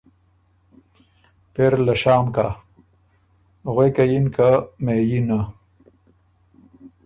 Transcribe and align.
پېری 1.53 1.79
له 1.87 1.93
شام 2.01 2.25
کَۀ 2.35 2.47
غوېکه 3.73 4.03
یِن 4.11 4.25
که 4.35 4.49
”مهئينه“ 4.83 5.39